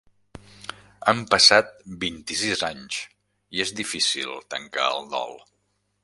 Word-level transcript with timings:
Han 1.11 1.19
passat 1.33 1.67
vint-i-sis 2.03 2.63
anys 2.69 2.97
i 3.57 3.63
és 3.67 3.75
difícil 3.81 4.33
tancar 4.55 4.89
el 4.95 5.07
dol. 5.13 5.37